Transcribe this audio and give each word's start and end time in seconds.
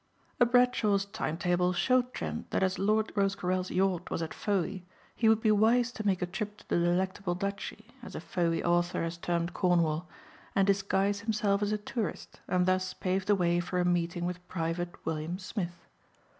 A 0.39 0.47
Bradshaw's 0.47 1.05
time 1.05 1.37
table 1.37 1.73
showed 1.73 2.11
Trent 2.11 2.49
that 2.49 2.63
as 2.63 2.79
Lord 2.79 3.11
Rosecarrel's 3.15 3.69
yacht 3.69 4.09
was 4.09 4.23
at 4.23 4.33
Fowey 4.33 4.83
he 5.15 5.29
would 5.29 5.41
be 5.41 5.51
wise 5.51 5.91
to 5.91 6.03
make 6.03 6.23
a 6.23 6.25
trip 6.25 6.57
to 6.57 6.67
the 6.67 6.79
Delectable 6.79 7.35
Duchy, 7.35 7.85
as 8.01 8.15
a 8.15 8.19
Fowey 8.19 8.63
author 8.63 9.03
has 9.03 9.15
termed 9.19 9.53
Cornwall, 9.53 10.07
and 10.55 10.65
disguise 10.65 11.19
himself 11.19 11.61
as 11.61 11.71
a 11.71 11.77
tourist 11.77 12.39
and 12.47 12.65
thus 12.65 12.95
pave 12.95 13.27
the 13.27 13.35
way 13.35 13.59
for 13.59 13.79
a 13.79 13.85
meeting 13.85 14.25
with 14.25 14.47
Private 14.47 14.95
William 15.05 15.37
Smith. 15.37 15.85